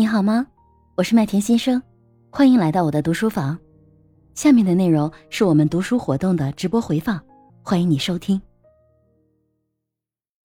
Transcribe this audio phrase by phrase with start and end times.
[0.00, 0.46] 你好吗？
[0.94, 1.82] 我是麦田先生，
[2.30, 3.58] 欢迎来到我的读书房。
[4.32, 7.20] 下面的内容是我们读书活动的直播回放，
[7.62, 8.40] 欢迎你收听。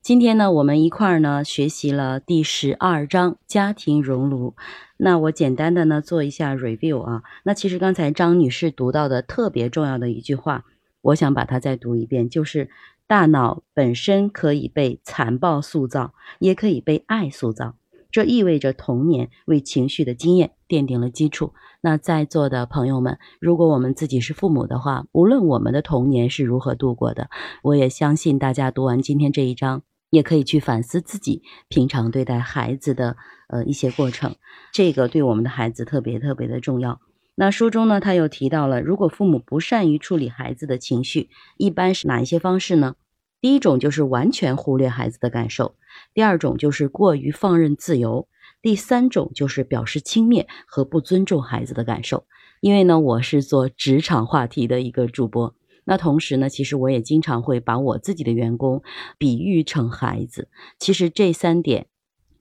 [0.00, 4.54] 今天呢，我们一块儿呢学习了第十二章家庭熔炉。
[4.96, 7.22] 那我简单的呢做一下 review 啊。
[7.44, 10.64] 那其实刚才张女士读到的特别重要的一句话，
[11.02, 12.70] 我想把它再读一遍，就是
[13.06, 17.74] 大脑本身可以被残暴塑造，也可以被爱塑造。
[18.12, 21.54] 这意味着童年为情绪的经验奠定了基础。
[21.80, 27.28] 那在座的朋友们，如果我们自己是父母的话，无论我们的童年是如何度过的，
[27.64, 33.16] 我也相信大家读完今天这一章，也可以去反思自己平常对待孩子的
[33.48, 34.36] 呃一些过程。
[34.72, 37.00] 这个对我们的孩子特别特别的重要。
[37.34, 42.94] 那书中呢，他又提到了，如果父母不善于处理孩子的情绪，一般是哪一些方式呢？
[43.42, 45.74] 第一种就是完全忽略孩子的感受。
[46.14, 48.28] 第二种就是过于放任自由，
[48.62, 52.24] 第三种就是表示轻蔑和不尊重孩子的感受。
[52.60, 55.54] 因为呢，我是做职场话题的一个主播，
[55.84, 58.82] 那同时呢，其实我也经常会把我自己的员工
[59.18, 60.48] 比喻成孩子。
[60.78, 61.88] 其实这三点。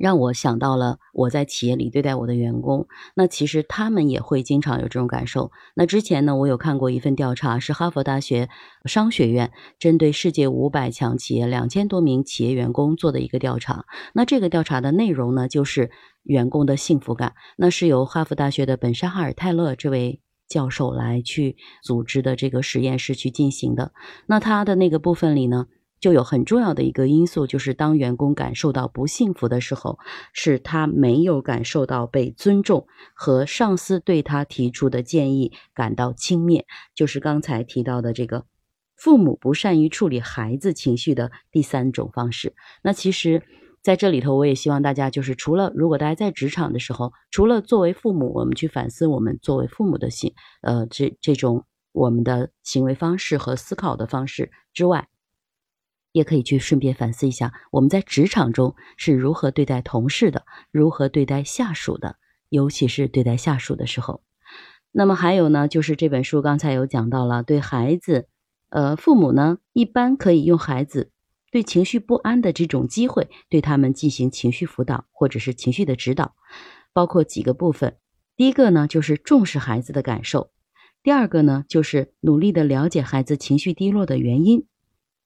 [0.01, 5.51] 让我想到了我在企业里对待我的员工，那其实他们也会经常有这种感受。
[5.75, 8.49] 那之前呢，我有看过一份调查，是哈佛大学
[8.85, 13.85] 商学院针对世界五百强企业两千多名企业员工做的一个调查。
[14.13, 15.91] 那这个调查的内容呢，就是
[16.23, 17.35] 员工的幸福感。
[17.55, 23.93] 那是由哈佛大学的本沙哈尔泰勒这位教授来去组织的这个实验室去进行的。
[24.25, 25.67] 那他的那个部分里呢？
[26.01, 29.99] 就有很重要的一个因素，就是当员工感受到不幸福的时候，
[30.33, 38.45] 是他没有感受到被尊重和上司对他提出的建议感到轻蔑，就是刚才提到的这个
[38.95, 42.55] 父母不善于处理孩子情绪的第三种方式。
[42.83, 43.43] 那其实
[43.83, 55.07] 在这里头，我也希望大家就是除了如果大家在职场的时候，除了作为父母，我们去反思我们作为父母的行呃这这种我们的行为方式和思考的方式之外。
[56.11, 62.17] 也可以去顺便反思一下，我们在职场中是如何对待同事的，如何对待下属的，
[62.49, 64.21] 尤其是对待下属的时候。
[64.91, 68.27] 那么还有呢，就是这本书刚才有讲到了，对孩子，
[68.69, 71.11] 呃，父母呢一般可以用孩子
[71.49, 76.35] 对情绪不安的这种机会，对他们进行情绪辅导或者是情绪的指导，
[76.91, 77.95] 包括几个部分。
[78.35, 80.51] 第一个呢，就是重视孩子的感受；
[81.03, 84.65] 第二个呢，就是努力的了解孩子情绪低落的原因。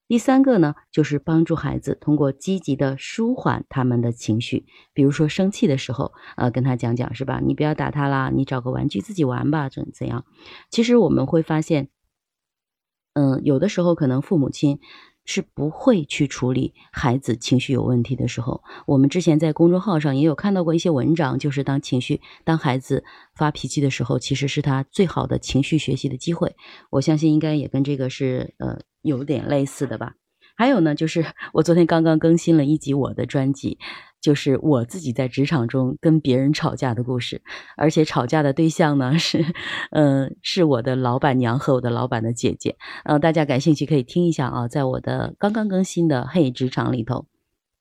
[0.07, 7.39] 第三个呢，就是帮助孩子通过积极的舒缓他们的情绪，比如说生气的时候，呃，跟他讲讲是吧？
[7.43, 10.25] 你不要打他啦，你找个玩具自己玩吧，怎怎样？
[10.69, 11.89] 其实我们会发现，
[13.13, 14.79] 嗯，有的时候可能父母亲。
[15.25, 18.63] 是不会去处理孩子情绪有问题的时候。
[18.85, 23.03] 我们之前在公众号上也有看到过一些文章，就是当情绪、当孩子
[23.35, 26.55] 发脾气的时候，其实是他最好的情绪学习的机会。
[26.91, 30.13] 我相信应该也跟这个是呃有点类似的吧。
[30.57, 33.77] 还有呢，就是我昨天刚刚更新了一集我的专辑。
[34.25, 37.43] 就是我自己在职场中跟别人吵架的故事，
[37.77, 39.45] 而且吵架的对象呢 是，
[39.91, 42.75] 嗯，是我的老板娘和我的老板的姐姐。
[43.03, 47.27] 呃，大家感兴趣可以听一下啊，在我的刚刚更新的《嘿职场》里头，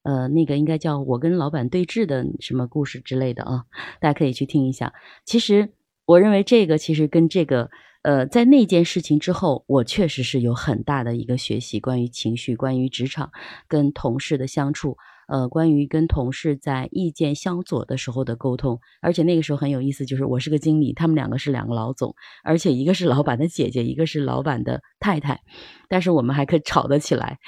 [0.03, 3.65] 呃，那个应该叫我跟老板对峙的什么故事之类的啊，
[4.01, 4.93] 大家可以去听一下。
[5.25, 5.71] 其实
[6.05, 7.71] 我认为这个其实跟这个，
[8.05, 13.33] 呃，在那件事情之后，我确实是有很大的一个学习，关于情绪，关于职场
[13.67, 14.97] 跟同事的相处。
[15.27, 25.41] 呃，关于跟同事在意见相左的时候的沟通，而且那个时候很有意思，就是我是个经理，他们两个是两个老总，而且一个是老板的姐姐，一个是老板的太太，
[25.89, 27.39] 但是我们还可以吵得起来。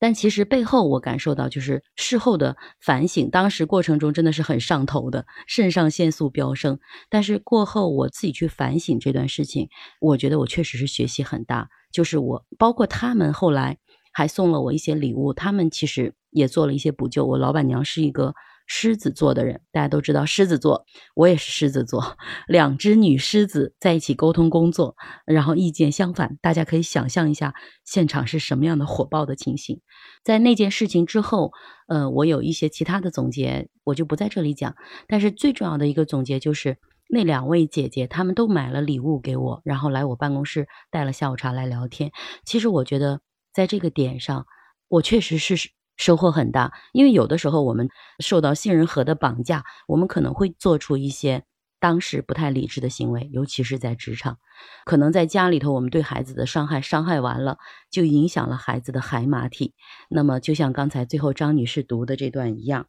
[0.00, 6.80] 但其实背后我感受到，就是事后的反省，当时过程中真的是很上头的，肾上腺素飙升。
[7.08, 9.68] 但是过后我自己去反省这段事情，
[10.00, 13.78] 我觉得我确实是学习很大，就是我包括他们后来。
[14.12, 17.24] 还送了我一些礼物，他们其实也做了一些补救。
[17.24, 18.34] 我老板娘是一个
[18.72, 20.86] 狮子座的人，大家都知道狮子座，
[21.16, 24.94] 我也是狮子座，两只女狮子在一起沟通工作，
[25.26, 27.52] 然后意见相反，大家可以想象一下
[27.84, 29.80] 现场是什么样的火爆的情形。
[30.22, 31.50] 在那件事情之后，
[31.88, 34.76] 呃，我有一些其他的总结，我就不在这里讲。
[35.08, 36.78] 但是最重要的一个总结就是，
[37.08, 42.12] 那两位姐姐她们都买了礼物给我，然后来我办公室带了下午茶来聊天。
[42.44, 43.20] 其实我觉得。
[43.52, 44.46] 在这个点上，
[44.86, 45.56] 我确实是
[46.00, 51.44] 收获很大，因为有的时候我们受到杏仁核的绑架，我们可能会做出一些
[51.78, 54.38] 当时不太理智的行为，尤其是在职场，
[54.86, 57.58] 可能在家里头，我们对孩子的伤害伤害完了，
[57.90, 59.74] 就影响了孩子的海马体。
[60.08, 62.86] 那么，就像刚才最后张女士读的这段一样，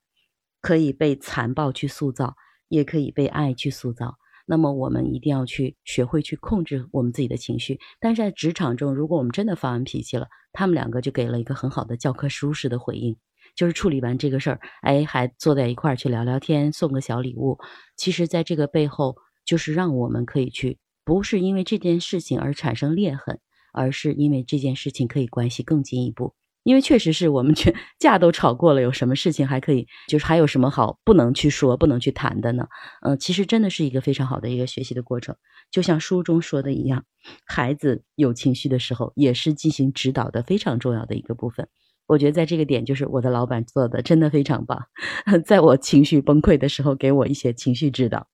[0.62, 2.38] 可以被残暴去塑造，
[2.70, 4.16] 也可以被爱去塑造。
[4.46, 7.80] 那么我们一定要去学会去控制我们自己的情绪。
[8.00, 13.16] 但是在职场中，如果我们真的发完脾气了，他们两个就给了一个很好的教科书式的回应，
[13.56, 17.58] 就是处理完这个事儿，哎，还坐在一块儿去聊聊天，送个小礼物。
[17.96, 19.16] 其实，在这个背后，
[19.46, 23.40] 就是让我们可以去，不是因为这件事情而产生裂痕，
[23.74, 26.34] 而是因为这件事情可以关系更进一步。
[26.64, 32.68] 因为确实是我们全架都吵过了，有什么事情还可以，就是还有什么好不能去说、不能去谈的呢？
[33.02, 35.36] 嗯，其实真的是一个非常好的一个学习的过程。
[35.72, 37.04] 就像书中说的一样，
[37.46, 41.68] 孩子有情绪的时候，也是进行指导的非常重要的一个部分。
[42.08, 44.86] 我觉得在这个点，就是我的老板做的真的非常棒，
[45.46, 48.28] 在我情绪崩溃的时候，给我一些情绪指导。